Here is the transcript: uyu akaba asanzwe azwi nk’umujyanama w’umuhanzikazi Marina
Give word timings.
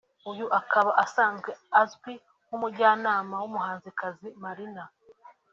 uyu 0.31 0.45
akaba 0.59 0.91
asanzwe 1.03 1.51
azwi 1.81 2.13
nk’umujyanama 2.45 3.35
w’umuhanzikazi 3.41 4.27
Marina 4.43 4.83